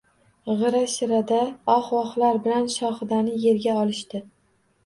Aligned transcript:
G‘ira-shirada 0.61 1.41
oh-vohlar 1.73 2.39
bilan 2.47 2.65
Shohidani 2.79 3.37
yerga 3.47 3.77
olishdi 3.83 4.27